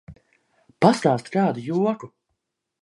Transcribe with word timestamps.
Pastāsti 0.85 1.37
kādu 1.37 1.67
joku! 1.69 2.13